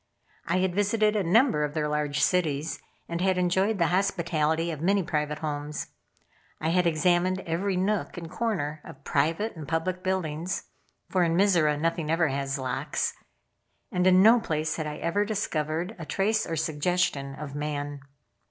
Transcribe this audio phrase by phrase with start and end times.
[0.47, 4.81] I had visited a number of their large cities, and had enjoyed the hospitality of
[4.81, 5.89] many private homes.
[6.59, 10.63] I had examined every nook and corner of private and public buildings,
[11.07, 13.13] (for in Mizora nothing ever has locks)
[13.91, 17.99] and in no place had I ever discovered a trace or suggestion of man.